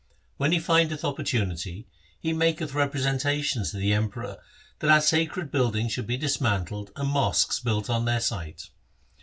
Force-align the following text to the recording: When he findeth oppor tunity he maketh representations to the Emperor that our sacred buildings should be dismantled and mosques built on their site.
When 0.37 0.51
he 0.51 0.57
findeth 0.57 1.03
oppor 1.03 1.19
tunity 1.19 1.85
he 2.19 2.33
maketh 2.33 2.73
representations 2.73 3.69
to 3.69 3.77
the 3.77 3.93
Emperor 3.93 4.39
that 4.79 4.89
our 4.89 4.99
sacred 4.99 5.51
buildings 5.51 5.91
should 5.93 6.07
be 6.07 6.17
dismantled 6.17 6.89
and 6.95 7.07
mosques 7.07 7.59
built 7.59 7.87
on 7.87 8.05
their 8.05 8.19
site. 8.19 8.71